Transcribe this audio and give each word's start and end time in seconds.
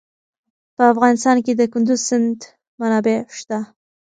په 0.75 0.83
افغانستان 0.93 1.37
کې 1.45 1.53
د 1.55 1.61
کندز 1.73 1.99
سیند 2.09 2.39
منابع 2.79 3.17
شته. 3.37 3.59